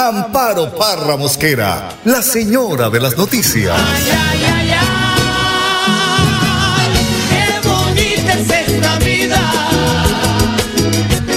[0.00, 3.74] Amparo Parra Mosquera, la señora de las noticias.
[3.76, 4.86] Ay, ay, ay, ay,
[7.30, 9.40] qué bonita es esta vida.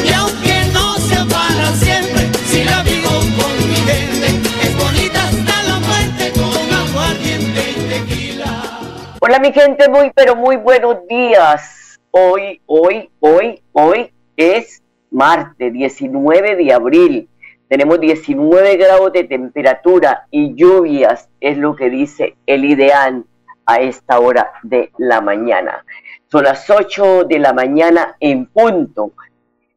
[0.05, 4.27] Y aunque no sea para siempre, si la vivo con mi gente,
[4.61, 8.79] es bonita hasta la muerte con aguardiente y tequila.
[9.21, 11.97] Hola mi gente, muy pero muy buenos días.
[12.11, 17.27] Hoy, hoy, hoy, hoy es martes 19 de abril.
[17.71, 23.23] Tenemos 19 grados de temperatura y lluvias, es lo que dice el ideal
[23.65, 25.85] a esta hora de la mañana.
[26.29, 29.13] Son las 8 de la mañana en punto.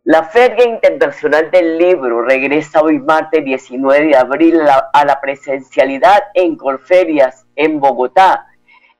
[0.03, 6.57] La Feria Internacional del Libro regresa hoy martes 19 de abril a la, presencialidad en
[6.57, 8.49] Corferias en Bogotá.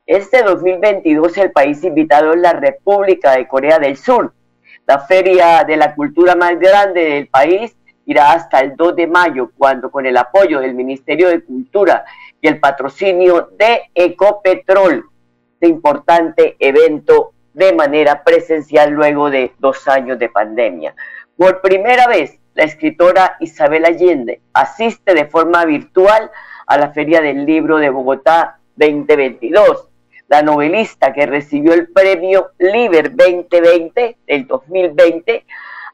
[0.07, 4.33] Este 2022 el país invitado es la República de Corea del Sur.
[4.87, 7.75] La feria de la cultura más grande del país
[8.07, 12.05] irá hasta el 2 de mayo, cuando con el apoyo del Ministerio de Cultura
[12.41, 15.05] y el patrocinio de Ecopetrol,
[15.55, 20.95] este importante evento de manera presencial luego de dos años de pandemia.
[21.37, 26.31] Por primera vez, la escritora Isabel Allende asiste de forma virtual
[26.67, 29.89] a la Feria del Libro de Bogotá 2022
[30.29, 35.45] la novelista que recibió el premio Liber 2020 del 2020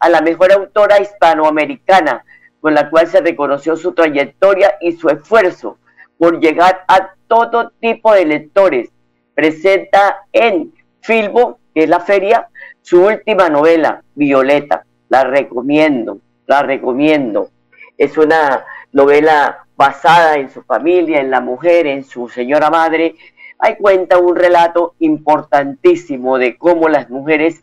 [0.01, 2.25] a la mejor autora hispanoamericana,
[2.61, 5.79] con la cual se reconoció su trayectoria y su esfuerzo
[6.19, 8.91] por llegar a todo tipo de lectores.
[9.35, 12.49] Presenta en Filbo, que es la feria,
[12.83, 14.85] su última novela, Violeta.
[15.09, 17.51] La recomiendo, la recomiendo.
[17.97, 23.15] Es una novela basada en su familia, en la mujer, en su señora madre,
[23.61, 27.63] ahí cuenta un relato importantísimo de cómo las mujeres,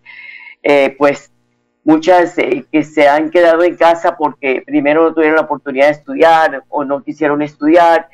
[0.64, 1.32] eh, pues
[1.88, 5.94] muchas eh, que se han quedado en casa porque primero no tuvieron la oportunidad de
[5.94, 8.10] estudiar o no quisieron estudiar,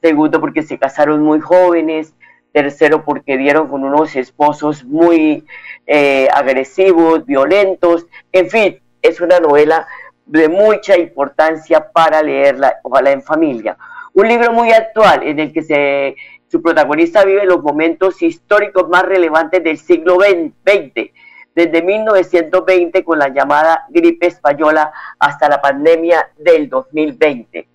[0.00, 2.14] segundo porque se casaron muy jóvenes,
[2.52, 5.44] tercero porque dieron con unos esposos muy
[5.86, 9.86] eh, agresivos, violentos, en fin, es una novela
[10.24, 13.76] de mucha importancia para leerla, ojalá en familia.
[14.14, 16.16] Un libro muy actual en el que se
[16.50, 21.10] su protagonista vive los momentos históricos más relevantes del siglo XX,
[21.58, 27.66] desde 1920 con la llamada gripe española hasta la pandemia del 2020.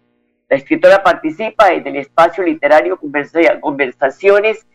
[0.48, 2.98] La escritora participa en el espacio literario
[3.60, 4.66] Conversaciones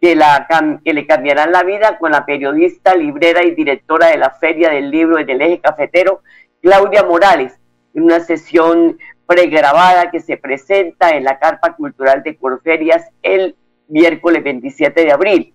[0.00, 0.48] que, la,
[0.84, 4.90] que le cambiarán la vida con la periodista, librera y directora de la Feria del
[4.90, 6.22] Libro en el Eje Cafetero,
[6.60, 7.56] Claudia Morales,
[7.94, 13.54] en una sesión pregrabada que se presenta en la Carpa Cultural de Corferias el
[13.86, 15.54] miércoles 27 de abril,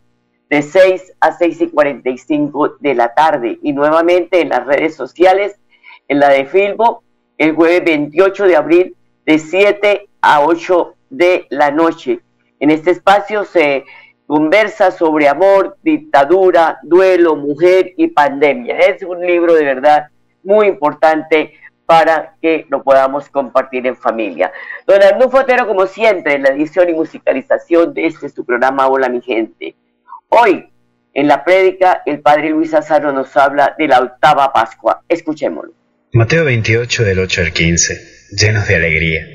[0.52, 3.58] de 6 a 6 y 45 de la tarde.
[3.64, 5.58] Y nuevamente en las redes sociales,
[6.10, 7.04] en la de Filbo,
[7.38, 8.96] el jueves 28 de abril,
[9.26, 12.20] de 7 a 8 de la noche.
[12.60, 13.86] En este espacio se
[14.28, 18.78] conversa sobre amor, dictadura, duelo, mujer y pandemia.
[18.78, 20.08] Es un libro de verdad
[20.44, 21.54] muy importante
[21.86, 24.52] para que lo podamos compartir en familia.
[24.86, 29.08] Don Arnulfo Otero, como siempre, en la edición y musicalización de este su programa Hola
[29.08, 29.76] mi gente.
[30.34, 30.72] Hoy,
[31.14, 35.04] en la prédica, el Padre Luis Azaro nos habla de la octava Pascua.
[35.10, 35.74] Escuchémoslo.
[36.14, 38.02] Mateo 28 del 8 al 15,
[38.38, 39.26] llenos de alegría.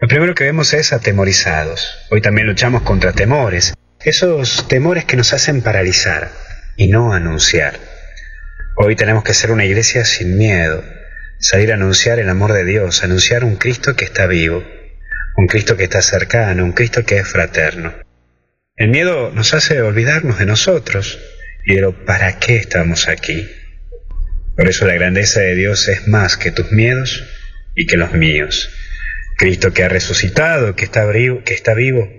[0.00, 2.08] Lo primero que vemos es atemorizados.
[2.10, 6.32] Hoy también luchamos contra temores, esos temores que nos hacen paralizar
[6.76, 7.74] y no anunciar.
[8.76, 10.82] Hoy tenemos que ser una iglesia sin miedo,
[11.38, 14.64] salir a anunciar el amor de Dios, anunciar un Cristo que está vivo,
[15.36, 18.03] un Cristo que está cercano, un Cristo que es fraterno.
[18.76, 21.20] El miedo nos hace olvidarnos de nosotros
[21.64, 23.48] y de lo para qué estamos aquí.
[24.56, 27.22] Por eso la grandeza de Dios es más que tus miedos
[27.76, 28.74] y que los míos.
[29.36, 32.10] Cristo que ha resucitado, que está vivo, que está vivo,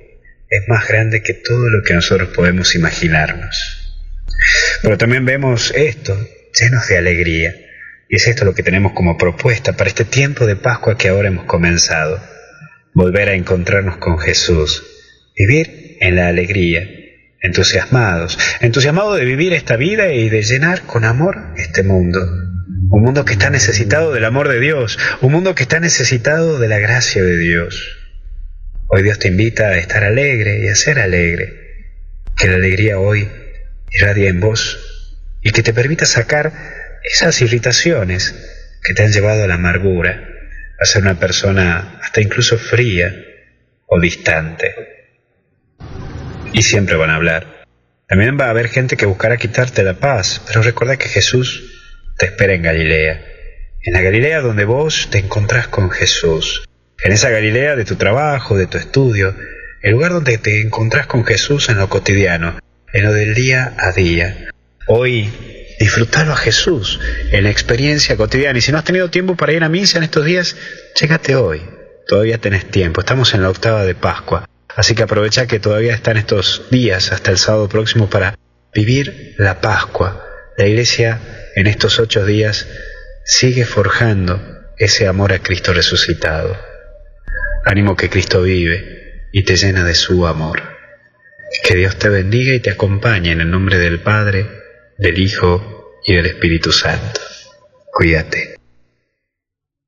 [0.50, 3.98] es más grande que todo lo que nosotros podemos imaginarnos.
[4.82, 6.18] Pero también vemos esto
[6.58, 7.54] llenos de alegría
[8.08, 11.28] y es esto lo que tenemos como propuesta para este tiempo de Pascua que ahora
[11.28, 12.18] hemos comenzado.
[12.94, 14.84] Volver a encontrarnos con Jesús.
[15.36, 16.88] Vivir en la alegría.
[17.42, 18.38] Entusiasmados.
[18.62, 22.20] Entusiasmados de vivir esta vida y de llenar con amor este mundo.
[22.90, 26.68] Un mundo que está necesitado del amor de Dios, un mundo que está necesitado de
[26.68, 27.98] la gracia de Dios.
[28.88, 31.54] Hoy Dios te invita a estar alegre y a ser alegre.
[32.38, 33.28] Que la alegría hoy
[33.92, 34.80] irradie en vos
[35.42, 36.52] y que te permita sacar
[37.04, 38.36] esas irritaciones
[38.84, 40.28] que te han llevado a la amargura,
[40.80, 43.16] a ser una persona hasta incluso fría
[43.88, 44.95] o distante.
[46.56, 47.66] Y siempre van a hablar.
[48.08, 51.62] También va a haber gente que buscará quitarte la paz, pero recuerda que Jesús
[52.18, 53.26] te espera en Galilea.
[53.84, 56.64] En la Galilea donde vos te encontrás con Jesús.
[57.04, 59.36] En esa Galilea de tu trabajo, de tu estudio,
[59.82, 62.58] el lugar donde te encontrás con Jesús en lo cotidiano,
[62.94, 64.50] en lo del día a día.
[64.88, 65.30] Hoy
[65.78, 67.02] disfrutalo a Jesús
[67.34, 68.60] en la experiencia cotidiana.
[68.60, 70.56] Y si no has tenido tiempo para ir a misa en estos días,
[70.94, 71.62] chégate hoy.
[72.08, 73.02] Todavía tenés tiempo.
[73.02, 74.48] Estamos en la octava de Pascua.
[74.76, 78.38] Así que aprovecha que todavía están estos días hasta el sábado próximo para
[78.74, 80.26] vivir la Pascua.
[80.58, 81.20] La iglesia
[81.56, 82.68] en estos ocho días
[83.24, 84.42] sigue forjando
[84.78, 86.58] ese amor a Cristo resucitado.
[87.66, 90.62] Ánimo que Cristo vive y te llena de su amor.
[91.64, 94.46] Que Dios te bendiga y te acompañe en el nombre del Padre,
[94.98, 97.22] del Hijo y del Espíritu Santo.
[97.92, 98.55] Cuídate.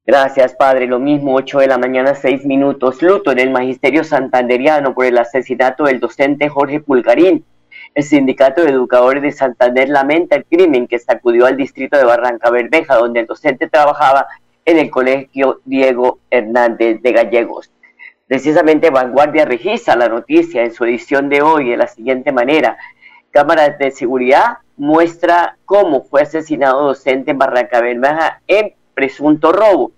[0.07, 0.87] Gracias, Padre.
[0.87, 3.01] Lo mismo, 8 de la mañana, 6 minutos.
[3.01, 7.43] Luto en el Magisterio Santanderiano por el asesinato del docente Jorge Pulgarín.
[7.93, 12.49] El Sindicato de Educadores de Santander lamenta el crimen que sacudió al distrito de Barranca
[12.49, 14.27] Bermeja, donde el docente trabajaba
[14.63, 17.69] en el Colegio Diego Hernández de Gallegos.
[18.27, 22.77] Precisamente Vanguardia registra la noticia en su edición de hoy de la siguiente manera.
[23.31, 29.96] Cámaras de seguridad muestra cómo fue asesinado docente en Barranca Bermeja en presunto robo.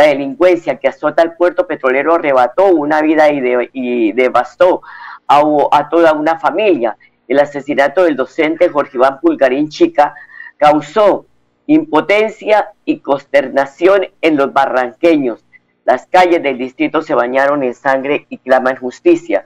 [0.00, 4.80] La delincuencia que azota el puerto petrolero arrebató una vida y, devastó
[5.28, 6.96] a, toda una familia.
[7.28, 10.14] El asesinato del docente Jorge Iván Pulgarín Chica
[10.56, 11.26] causó
[11.66, 15.44] impotencia y consternación en los barranqueños.
[15.84, 19.44] Las calles del distrito se bañaron en sangre y claman justicia.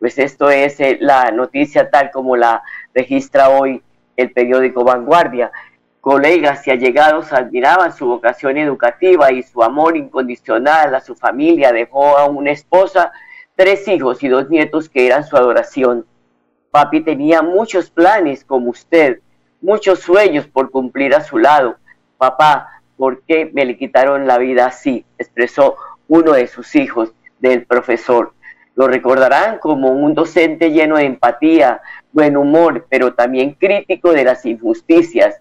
[0.00, 2.62] Pues esto es eh, la noticia tal como la
[2.92, 3.82] registra hoy
[4.18, 5.50] el periódico Vanguardia.
[6.04, 11.72] Colegas y allegados admiraban su vocación educativa y su amor incondicional a su familia.
[11.72, 13.10] Dejó a una esposa,
[13.56, 16.04] tres hijos y dos nietos que eran su adoración.
[16.70, 19.20] Papi tenía muchos planes como usted,
[19.62, 21.78] muchos sueños por cumplir a su lado.
[22.18, 25.06] Papá, ¿por qué me le quitaron la vida así?
[25.16, 28.34] expresó uno de sus hijos del profesor.
[28.74, 31.80] Lo recordarán como un docente lleno de empatía,
[32.12, 35.40] buen humor, pero también crítico de las injusticias,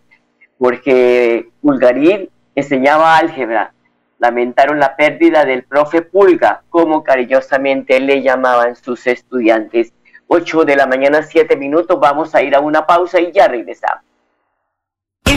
[0.64, 3.74] porque Pulgarín enseñaba álgebra.
[4.18, 9.92] Lamentaron la pérdida del profe Pulga, como cariñosamente le llamaban sus estudiantes.
[10.28, 14.06] 8 de la mañana, 7 minutos, vamos a ir a una pausa y ya regresamos.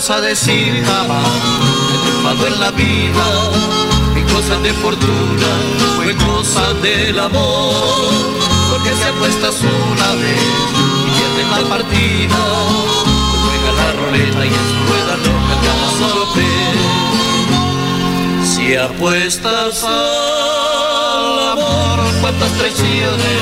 [0.00, 1.24] vuelvas a decir jamás
[1.90, 3.50] que te en la vida,
[4.14, 5.52] que cosas de fortuna
[5.96, 7.74] fue cosa del amor,
[8.70, 10.40] porque si apuestas una vez
[11.40, 12.38] en la partida.
[13.44, 16.92] Juega la roleta y en su rueda roja cada sorpresa.
[18.44, 23.40] Si apuestas al amor, cuántas traiciones,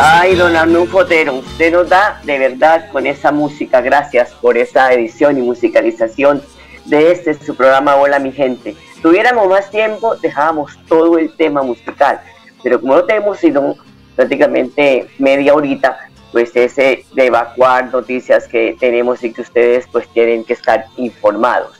[0.00, 3.80] Ay, don Arnulfo Otero, usted nos da de verdad con esa música.
[3.82, 6.42] Gracias por esa edición y musicalización
[6.86, 8.74] de este su programa Hola mi gente.
[9.02, 12.20] Tuviéramos más tiempo, dejábamos todo el tema musical,
[12.62, 13.76] pero como no tenemos sino
[14.14, 15.98] prácticamente media horita,
[16.32, 21.78] pues ese de evacuar noticias que tenemos y que ustedes pues tienen que estar informados.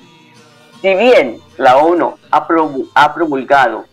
[0.82, 3.87] Si bien la ONU ha, promulgado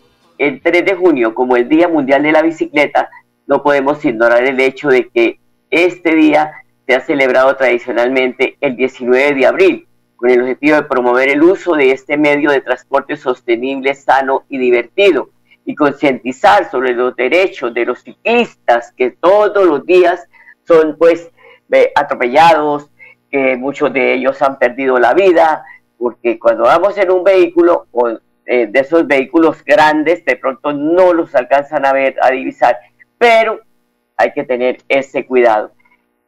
[0.48, 3.10] el 3 de junio como el Día Mundial de la Bicicleta,
[3.48, 6.52] no podemos ignorar el hecho de que este día
[6.86, 11.76] se ha celebrado tradicionalmente el 19 de abril, con el objetivo de promover el uso
[11.76, 15.30] de este medio de transporte sostenible, sano y divertido
[15.66, 20.28] y concientizar sobre los derechos de los ciclistas que todos los días
[20.68, 21.32] son pues
[21.96, 22.90] atropellados,
[23.32, 25.64] que muchos de ellos han perdido la vida,
[25.98, 31.14] porque cuando vamos en un vehículo o eh, de esos vehículos grandes, de pronto no
[31.14, 32.78] los alcanzan a ver, a divisar,
[33.18, 33.62] pero
[34.18, 35.72] hay que tener ese cuidado.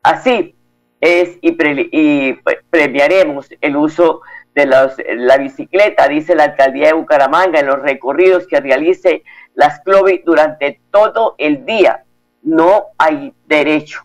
[0.02, 0.56] Así
[1.02, 2.34] es y,
[2.70, 4.22] premiaremos el uso
[4.54, 10.24] de la bicicleta, dice la alcaldía de Bucaramanga, en los recorridos que realice las CLOVI
[10.26, 12.06] durante todo el día.
[12.42, 14.02] No hay derecho,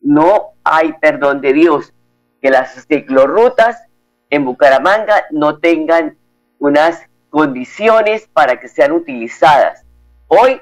[0.00, 1.94] no hay perdón de Dios
[2.42, 3.86] que las ciclorrutas
[4.28, 6.16] en Bucaramanga no tengan
[6.58, 9.84] unas condiciones para que sean utilizadas.
[10.26, 10.60] Hoy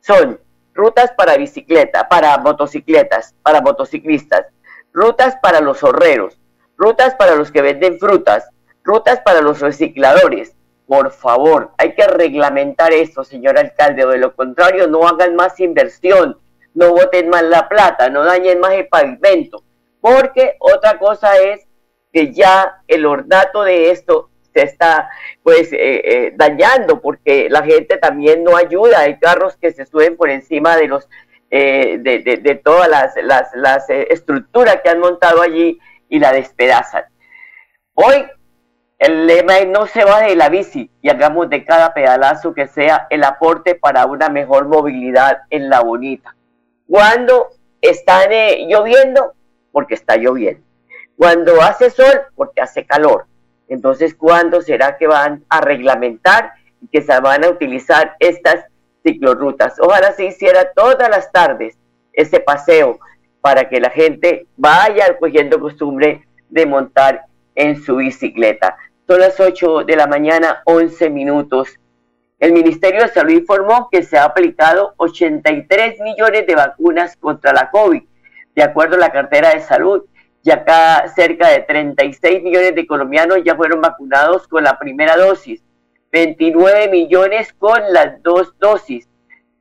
[0.00, 0.40] son
[0.72, 4.46] rutas para bicicleta, para motocicletas, para motociclistas,
[4.92, 6.38] rutas para los horreros,
[6.76, 8.48] rutas para los que venden frutas,
[8.82, 10.54] rutas para los recicladores.
[10.86, 15.58] Por favor, hay que reglamentar esto, señor alcalde, o de lo contrario no hagan más
[15.60, 16.38] inversión,
[16.74, 19.62] no boten más la plata, no dañen más el pavimento,
[20.00, 21.66] porque otra cosa es
[22.12, 25.10] que ya el ornato de esto se está
[25.42, 30.16] pues eh, eh, dañando porque la gente también no ayuda, hay carros que se suben
[30.16, 31.08] por encima de los
[31.50, 37.04] eh, de, de, todas las, las, las estructuras que han montado allí y la despedazan.
[37.94, 38.24] Hoy
[38.98, 42.66] el lema es no se va de la bici y hagamos de cada pedalazo que
[42.66, 46.34] sea el aporte para una mejor movilidad en la bonita.
[46.88, 49.34] Cuando está lloviendo,
[49.72, 50.64] porque está lloviendo.
[51.16, 53.26] Cuando hace sol, porque hace calor.
[53.68, 58.64] Entonces, ¿cuándo será que van a reglamentar y que se van a utilizar estas
[59.02, 59.78] ciclorrutas?
[59.80, 61.76] Ojalá se hiciera todas las tardes
[62.12, 62.98] ese paseo
[63.40, 68.76] para que la gente vaya cogiendo costumbre de montar en su bicicleta.
[69.06, 71.78] Son las 8 de la mañana, 11 minutos.
[72.38, 77.70] El Ministerio de Salud informó que se ha aplicado 83 millones de vacunas contra la
[77.70, 78.02] COVID,
[78.54, 80.04] de acuerdo a la cartera de salud.
[80.44, 85.62] Y acá cerca de 36 millones de colombianos ya fueron vacunados con la primera dosis,
[86.12, 89.08] 29 millones con las dos dosis,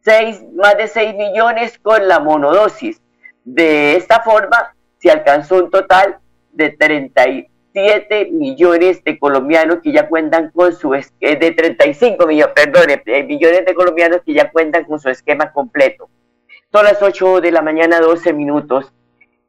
[0.02, 3.02] 6, más de 6 millones con la monodosis.
[3.46, 6.18] De esta forma, se alcanzó un total
[6.52, 7.24] de 30,
[7.72, 13.24] 7 millones de colombianos que ya cuentan con su eh, de 35 millones, perdón, eh,
[13.24, 16.10] millones de colombianos que ya cuentan con su esquema completo.
[16.74, 18.92] Son las 8 de la mañana, 12 minutos.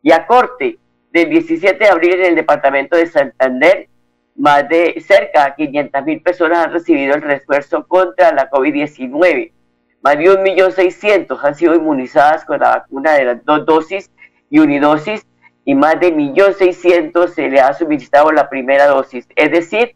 [0.01, 0.79] Y a corte
[1.15, 3.89] del 17 de abril en el departamento de Santander,
[4.35, 9.53] más de cerca de 500 mil personas han recibido el refuerzo contra la COVID-19.
[10.03, 14.11] Más de 1.600.000 han sido inmunizadas con la vacuna de las dos dosis
[14.51, 15.25] y unidosis
[15.65, 19.29] y más de 1.600.000 se le ha suministrado la primera dosis.
[19.37, 19.95] Es decir,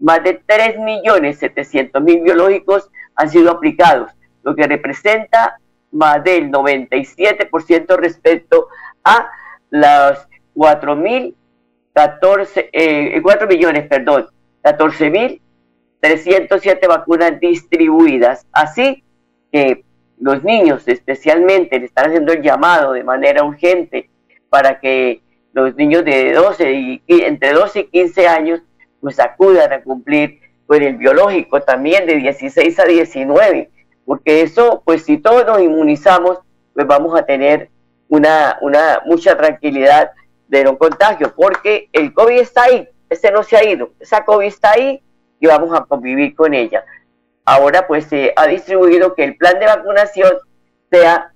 [0.00, 4.10] más de 3.700.000 biológicos han sido aplicados,
[4.42, 5.60] lo que representa
[5.92, 8.66] más del 97% respecto
[9.04, 9.30] a
[9.70, 10.28] las
[10.60, 14.26] 4.014, eh, 4 millones, perdón,
[14.62, 18.46] 14.307 vacunas distribuidas.
[18.52, 19.02] Así
[19.50, 19.82] que
[20.20, 24.10] los niños especialmente le están haciendo el llamado de manera urgente
[24.50, 25.22] para que
[25.54, 28.60] los niños de 12 y entre 12 y 15 años
[29.00, 33.70] pues acudan a cumplir con el biológico también de 16 a 19,
[34.04, 36.40] porque eso pues si todos nos inmunizamos
[36.74, 37.70] pues vamos a tener
[38.08, 40.10] una, una mucha tranquilidad
[40.50, 44.46] de no contagio, porque el COVID está ahí, ese no se ha ido, esa COVID
[44.46, 45.00] está ahí
[45.38, 46.84] y vamos a convivir con ella.
[47.44, 50.32] Ahora pues se ha distribuido que el plan de vacunación
[50.90, 51.32] sea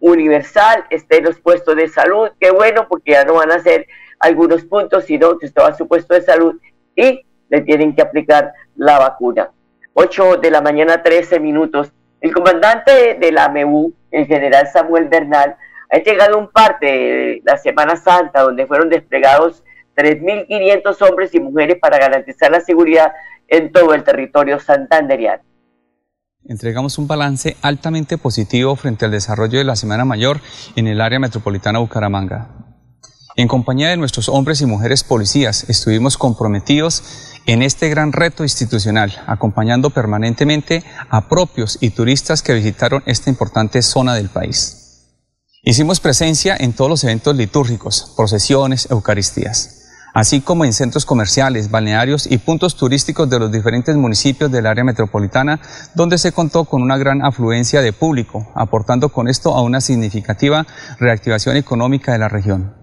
[0.00, 3.86] universal, esté en los puestos de salud, qué bueno, porque ya no van a ser
[4.20, 6.60] algunos puntos, sino que usted va a su puesto de salud
[6.94, 9.50] y le tienen que aplicar la vacuna.
[9.94, 11.90] 8 de la mañana, 13 minutos.
[12.20, 15.56] El comandante de la AMEU, el general Samuel Bernal,
[15.90, 19.64] ha llegado un parte de la Semana Santa, donde fueron desplegados
[19.96, 23.12] 3.500 hombres y mujeres para garantizar la seguridad
[23.48, 25.42] en todo el territorio santanderiano
[26.48, 30.40] entregamos un balance altamente positivo frente al desarrollo de la Semana Mayor
[30.76, 32.48] en el área metropolitana Bucaramanga.
[33.36, 37.04] En compañía de nuestros hombres y mujeres policías, estuvimos comprometidos
[37.46, 43.80] en este gran reto institucional, acompañando permanentemente a propios y turistas que visitaron esta importante
[43.82, 44.77] zona del país.
[45.62, 49.78] Hicimos presencia en todos los eventos litúrgicos, procesiones, eucaristías
[50.14, 54.82] así como en centros comerciales, balnearios y puntos turísticos de los diferentes municipios del área
[54.82, 55.60] metropolitana,
[55.94, 60.66] donde se contó con una gran afluencia de público, aportando con esto a una significativa
[60.98, 62.77] reactivación económica de la región.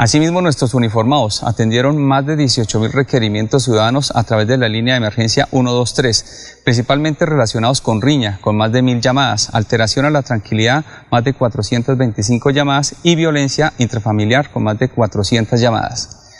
[0.00, 4.98] Asimismo, nuestros uniformados atendieron más de 18.000 requerimientos ciudadanos a través de la línea de
[4.98, 10.84] emergencia 123, principalmente relacionados con riña, con más de 1.000 llamadas, alteración a la tranquilidad,
[11.10, 16.30] más de 425 llamadas y violencia intrafamiliar, con más de 400 llamadas.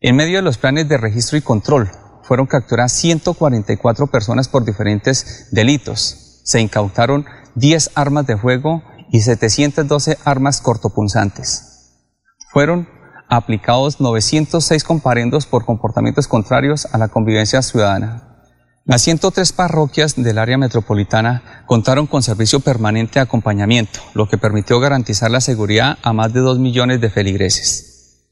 [0.00, 1.92] En medio de los planes de registro y control,
[2.24, 6.40] fueron capturadas 144 personas por diferentes delitos.
[6.42, 11.67] Se incautaron 10 armas de fuego y 712 armas cortopunzantes
[12.48, 12.88] fueron
[13.28, 18.24] aplicados 906 comparendos por comportamientos contrarios a la convivencia ciudadana.
[18.84, 24.80] Las 103 parroquias del área metropolitana contaron con servicio permanente de acompañamiento, lo que permitió
[24.80, 28.24] garantizar la seguridad a más de 2 millones de feligreses.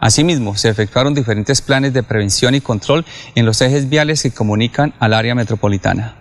[0.00, 4.92] Asimismo, se efectuaron diferentes planes de prevención y control en los ejes viales que comunican
[4.98, 6.16] al área metropolitana,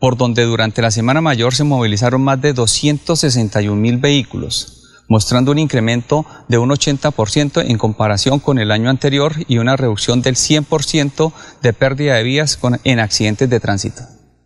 [0.00, 4.75] por donde durante la Semana Mayor se movilizaron más de 261 mil vehículos,
[5.08, 10.22] mostrando un incremento de un 80% en comparación con el año anterior y una reducción
[10.22, 11.32] del 100%
[11.62, 14.02] de pérdida de vías en accidentes de tránsito.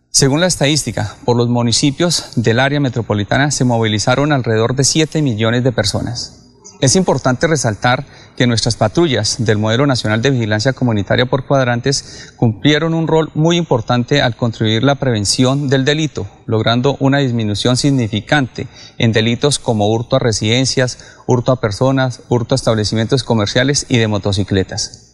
[0.09, 5.63] Según la estadística, por los municipios del área metropolitana se movilizaron alrededor de 7 millones
[5.63, 6.49] de personas.
[6.81, 12.93] Es importante resaltar que nuestras patrullas del Modelo Nacional de Vigilancia Comunitaria por Cuadrantes cumplieron
[12.93, 19.11] un rol muy importante al contribuir la prevención del delito, logrando una disminución significante en
[19.11, 25.11] delitos como hurto a residencias, hurto a personas, hurto a establecimientos comerciales y de motocicletas.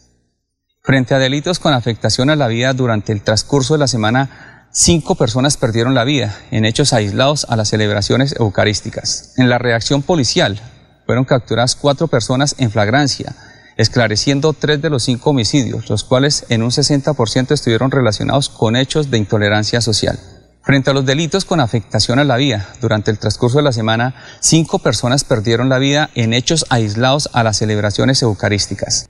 [0.82, 5.16] Frente a delitos con afectación a la vida durante el transcurso de la semana, cinco
[5.16, 9.34] personas perdieron la vida en hechos aislados a las celebraciones eucarísticas.
[9.36, 10.60] En la reacción policial,
[11.08, 13.34] fueron capturadas cuatro personas en flagrancia,
[13.78, 19.10] esclareciendo tres de los cinco homicidios, los cuales en un 60% estuvieron relacionados con hechos
[19.10, 20.18] de intolerancia social.
[20.60, 24.16] Frente a los delitos con afectación a la vida, durante el transcurso de la semana,
[24.40, 29.08] cinco personas perdieron la vida en hechos aislados a las celebraciones eucarísticas.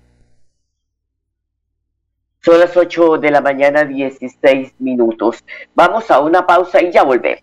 [2.43, 5.43] Son las 8 de la mañana, 16 minutos.
[5.75, 7.43] Vamos a una pausa y ya volvemos.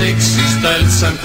[0.00, 1.18] exista el San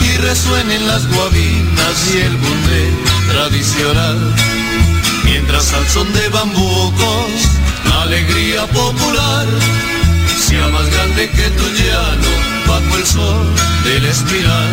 [0.00, 2.90] y resuenen las guabinas y el bunde
[3.30, 4.34] tradicional.
[5.24, 7.30] Mientras al son de bambucos,
[7.84, 9.46] la alegría popular
[10.38, 12.32] sea más grande que tu llano
[12.66, 14.70] bajo el sol del espiral.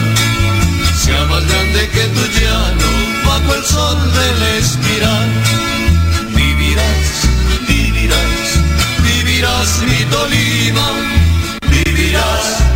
[1.03, 2.89] Sea más grande que tu llano
[3.25, 5.29] bajo el sol del espiral.
[6.35, 7.27] Vivirás,
[7.67, 8.59] vivirás
[9.03, 11.28] vivirás mi Tolima.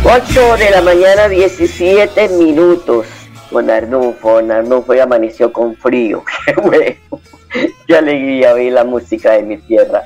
[0.04, 3.06] 8 de la mañana, 17 minutos.
[3.50, 6.22] Con Arnulfo, Arnulfo ya amaneció con frío.
[6.46, 7.22] Qué bueno.
[7.86, 10.02] Qué alegría la música de mi tierra.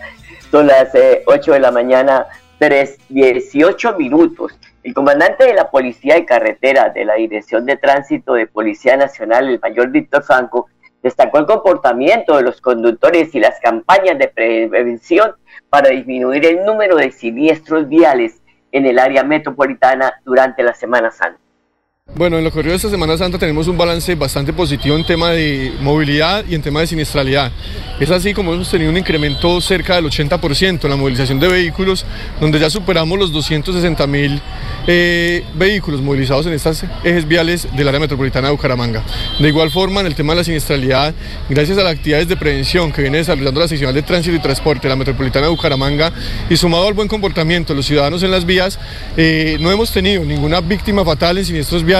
[0.50, 0.90] Son las
[1.26, 2.26] 8 eh, de la mañana,
[2.58, 4.58] 3, 18 minutos.
[4.82, 9.48] El comandante de la Policía de Carretera de la Dirección de Tránsito de Policía Nacional,
[9.48, 10.68] el mayor Víctor Franco,
[11.02, 15.32] destacó el comportamiento de los conductores y las campañas de prevención
[15.70, 18.40] para disminuir el número de siniestros viales
[18.72, 21.40] en el área metropolitana durante la Semana Santa.
[22.14, 25.30] Bueno, en lo corrido de esta Semana Santa tenemos un balance bastante positivo en tema
[25.30, 27.52] de movilidad y en tema de siniestralidad.
[28.00, 32.06] Es así como hemos tenido un incremento cerca del 80% en la movilización de vehículos,
[32.40, 34.40] donde ya superamos los 260 mil
[34.86, 39.04] eh, vehículos movilizados en estas ejes viales del área metropolitana de Bucaramanga.
[39.38, 41.14] De igual forma, en el tema de la siniestralidad,
[41.50, 44.84] gracias a las actividades de prevención que viene desarrollando la sección de tránsito y transporte
[44.84, 46.10] de la metropolitana de Bucaramanga
[46.48, 48.78] y sumado al buen comportamiento de los ciudadanos en las vías,
[49.16, 51.97] eh, no hemos tenido ninguna víctima fatal en siniestros viales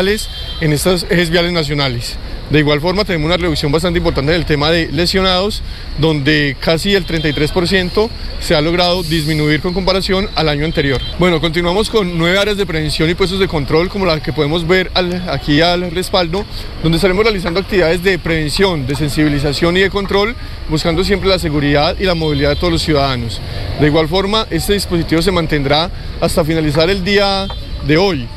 [0.61, 2.17] en estos ejes viales nacionales.
[2.51, 5.61] De igual forma tenemos una reducción bastante importante del tema de lesionados,
[5.99, 8.09] donde casi el 33%
[8.41, 11.03] se ha logrado disminuir con comparación al año anterior.
[11.19, 14.67] Bueno, continuamos con nueve áreas de prevención y puestos de control, como las que podemos
[14.67, 14.91] ver
[15.29, 16.45] aquí al respaldo,
[16.83, 20.35] donde estaremos realizando actividades de prevención, de sensibilización y de control,
[20.71, 23.41] buscando siempre la seguridad y la movilidad de todos los ciudadanos.
[23.81, 27.49] De igual forma, este dispositivo se mantendrá hasta finalizar el día
[27.87, 28.29] de hoy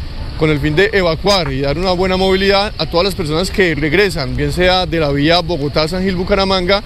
[0.42, 3.76] con el fin de evacuar y dar una buena movilidad a todas las personas que
[3.76, 6.82] regresan, bien sea de la vía Bogotá-San Gil-Bucaramanga,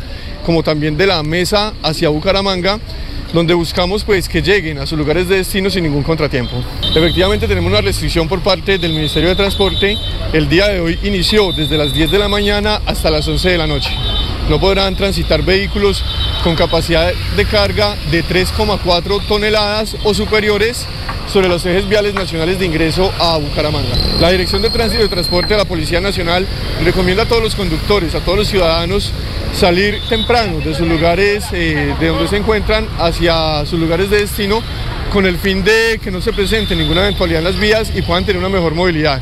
[0.45, 2.81] como también de la mesa hacia Bucaramanga
[3.31, 6.61] donde buscamos pues que lleguen a sus lugares de destino sin ningún contratiempo.
[6.93, 9.97] Efectivamente tenemos una restricción por parte del Ministerio de Transporte.
[10.33, 13.57] El día de hoy inició desde las 10 de la mañana hasta las 11 de
[13.57, 13.89] la noche.
[14.49, 16.03] No podrán transitar vehículos
[16.43, 20.85] con capacidad de carga de 3,4 toneladas o superiores
[21.35, 23.93] sobre los ejes viales nacionales de ingreso a Bucaramanga.
[24.21, 26.47] La Dirección de Tránsito y Transporte de la Policía Nacional
[26.81, 29.11] recomienda a todos los conductores, a todos los ciudadanos,
[29.51, 34.61] salir temprano de sus lugares eh, de donde se encuentran hacia sus lugares de destino
[35.11, 38.25] con el fin de que no se presente ninguna eventualidad en las vías y puedan
[38.25, 39.19] tener una mejor movilidad.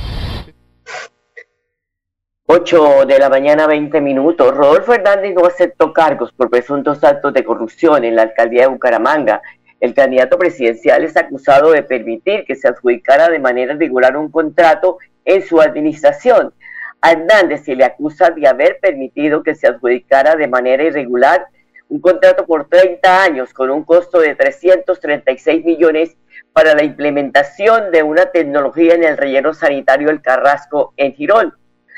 [2.45, 4.55] 8 de la mañana, 20 minutos.
[4.55, 9.41] Rodolfo Hernández no aceptó cargos por presuntos actos de corrupción en la alcaldía de Bucaramanga.
[9.83, 14.97] El candidato presidencial es acusado de permitir que se adjudicara de manera regular un contrato
[15.25, 16.53] en su administración.
[17.01, 21.47] A Hernández se le acusa de haber permitido que se adjudicara de manera irregular
[21.89, 26.15] un contrato por 30 años con un costo de 336 millones
[26.53, 31.53] para la implementación de una tecnología en el relleno sanitario El Carrasco en Girón.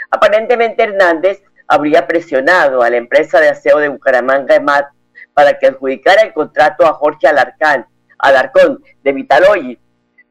[0.09, 4.87] Aparentemente Hernández habría presionado a la empresa de aseo de Bucaramanga EMAT
[5.35, 9.77] para que adjudicara el contrato a Jorge Alarcón de Vitaloyi.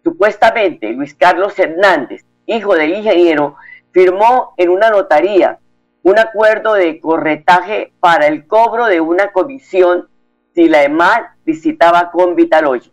[0.02, 3.56] Supuestamente Luis Carlos Hernández, hijo del ingeniero,
[3.92, 5.58] firmó en una notaría
[6.02, 10.08] un acuerdo de corretaje para el cobro de una comisión
[10.54, 12.90] si la EMAD visitaba con Vitaloy.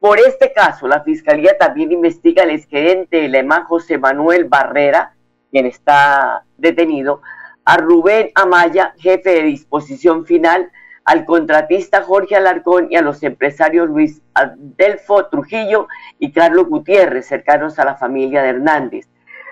[0.00, 5.14] Por este caso, la Fiscalía también investiga al exgerente de la EMAD, José Manuel Barrera,
[5.50, 7.22] quien está detenido,
[7.64, 10.70] a Rubén Amaya, jefe de disposición final,
[11.04, 15.86] al contratista Jorge Alarcón y a los empresarios Luis Adelfo Trujillo
[16.18, 19.06] y Carlos Gutiérrez, cercanos a la familia de Hernández.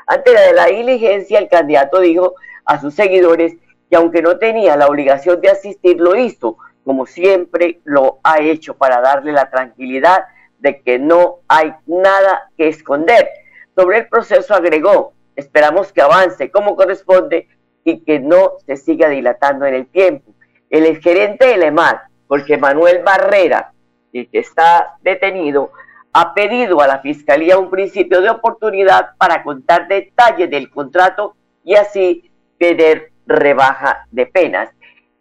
[0.07, 2.35] Ante la diligencia, el candidato dijo
[2.65, 3.55] a sus seguidores
[3.91, 8.75] que aunque no tenía la obligación de asistir, lo hizo, como siempre lo ha hecho,
[8.75, 10.25] para darle la tranquilidad
[10.59, 13.29] de que no hay nada que esconder.
[13.75, 17.49] Sobre el proceso agregó, esperamos que avance como corresponde
[17.85, 20.32] y que no se siga dilatando en el tiempo.
[20.73, 23.75] El gerente del EMAR, Jorge Manuel Barrera,
[24.11, 25.71] el que está detenido,
[26.15, 31.75] ha pedido a la Fiscalía un principio de oportunidad para contar detalles del contrato y
[31.75, 34.71] así pedir rebaja de penas.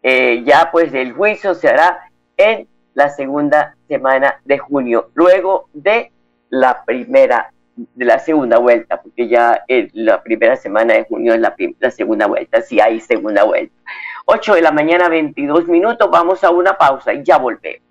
[0.01, 1.99] Eh, ya pues el juicio se hará
[2.37, 6.13] en la segunda semana de junio, luego de
[6.49, 11.53] la primera, de la segunda vuelta, porque ya la primera semana de junio es la,
[11.79, 13.75] la segunda vuelta, si hay segunda vuelta.
[14.25, 17.90] 8 de la mañana, 22 minutos, vamos a una pausa y ya volvemos.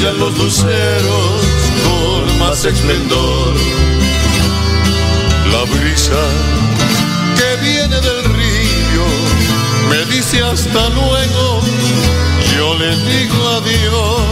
[0.09, 1.43] brillan los luceros
[1.85, 3.55] con más esplendor.
[5.53, 6.15] La brisa
[7.37, 9.05] que viene del río
[9.91, 11.61] me dice hasta luego,
[12.57, 14.23] yo le digo adiós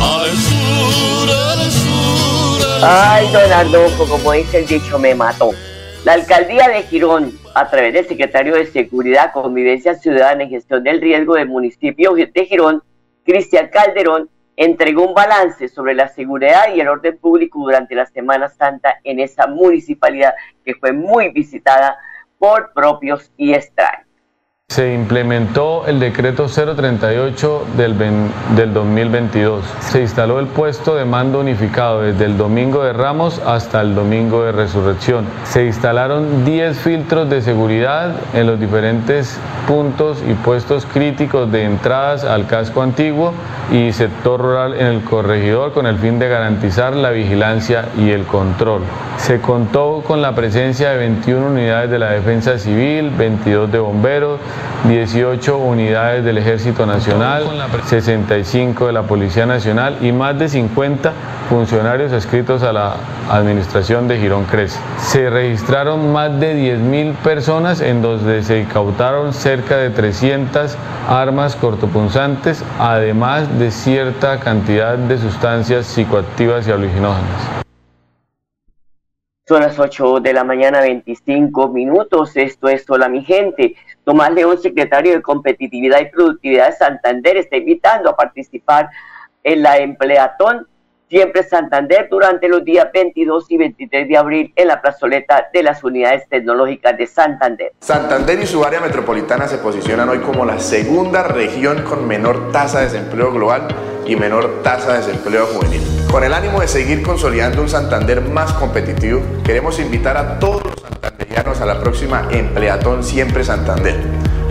[0.00, 2.84] al sur, al sur.
[2.84, 5.50] Al Ay, don Arnulfo, como dice el dicho, me mató.
[6.04, 11.00] La alcaldía de Girón, a través del secretario de Seguridad, Convivencia Ciudadana y Gestión del
[11.00, 12.82] Riesgo del municipio de Girón,
[13.24, 18.48] Cristian Calderón, entregó un balance sobre la seguridad y el orden público durante la Semana
[18.48, 21.98] Santa en esa municipalidad que fue muy visitada
[22.38, 24.05] por propios y extraños.
[24.76, 27.94] Se implementó el decreto 038 del,
[28.56, 29.64] del 2022.
[29.80, 34.42] Se instaló el puesto de mando unificado desde el domingo de Ramos hasta el domingo
[34.42, 35.24] de Resurrección.
[35.44, 42.24] Se instalaron 10 filtros de seguridad en los diferentes puntos y puestos críticos de entradas
[42.24, 43.32] al casco antiguo
[43.72, 48.24] y sector rural en el corregidor con el fin de garantizar la vigilancia y el
[48.24, 48.82] control.
[49.16, 54.38] Se contó con la presencia de 21 unidades de la Defensa Civil, 22 de bomberos,
[54.88, 57.44] 18 unidades del Ejército Nacional,
[57.84, 61.12] 65 de la Policía Nacional y más de 50
[61.48, 62.96] funcionarios escritos a la
[63.30, 64.78] administración de Girón Crece.
[64.98, 70.76] Se registraron más de 10.000 personas en donde se incautaron cerca de 300
[71.08, 77.56] armas cortopunzantes, además de cierta cantidad de sustancias psicoactivas y alucinógenas.
[79.48, 82.36] Son las 8 de la mañana, 25 minutos.
[82.36, 83.76] Esto es Hola, mi gente.
[84.06, 88.88] Tomás León, secretario de Competitividad y Productividad de Santander, está invitando a participar
[89.42, 90.68] en la Empleatón
[91.08, 95.82] Siempre Santander durante los días 22 y 23 de abril en la plazoleta de las
[95.82, 97.72] unidades tecnológicas de Santander.
[97.80, 102.78] Santander y su área metropolitana se posicionan hoy como la segunda región con menor tasa
[102.78, 103.68] de desempleo global
[104.04, 105.82] y menor tasa de desempleo juvenil.
[106.10, 110.75] Con el ánimo de seguir consolidando un Santander más competitivo, queremos invitar a todos
[111.56, 113.96] santanderianos a la próxima Empleatón Siempre Santander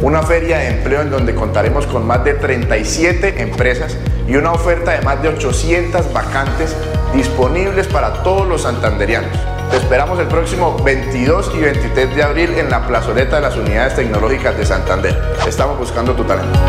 [0.02, 3.96] una feria de empleo en donde contaremos con más de 37 empresas
[4.28, 6.76] y una oferta de más de 800 vacantes
[7.16, 9.32] disponibles para todos los santanderianos.
[9.72, 13.96] Te esperamos el próximo 22 y 23 de abril en la plazoleta de las unidades
[13.96, 15.18] tecnológicas de Santander.
[15.48, 16.60] Estamos buscando tu talento.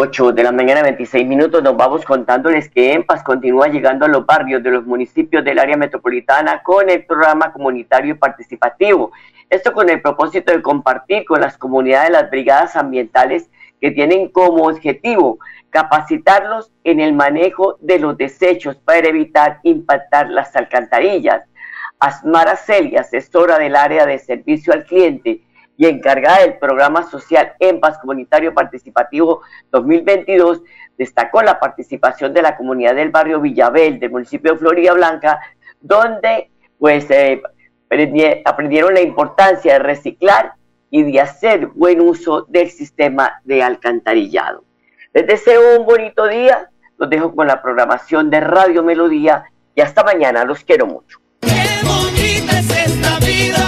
[0.00, 4.24] 8 de la mañana, 26 minutos, nos vamos contándoles que EMPAS continúa llegando a los
[4.24, 9.10] barrios de los municipios del área metropolitana con el programa comunitario y participativo.
[9.50, 14.68] Esto con el propósito de compartir con las comunidades las brigadas ambientales que tienen como
[14.68, 21.42] objetivo capacitarlos en el manejo de los desechos para evitar impactar las alcantarillas.
[21.98, 25.40] Asmara Celia, asesora del área de servicio al cliente
[25.78, 30.60] y encargada del programa social en Paz Comunitario Participativo 2022,
[30.98, 35.38] destacó la participación de la comunidad del barrio Villabel del municipio de Florida Blanca,
[35.80, 37.40] donde pues eh,
[38.44, 40.54] aprendieron la importancia de reciclar
[40.90, 44.64] y de hacer buen uso del sistema de alcantarillado.
[45.14, 49.44] Les deseo un bonito día, los dejo con la programación de Radio Melodía
[49.76, 51.20] y hasta mañana, los quiero mucho.
[53.48, 53.67] Hola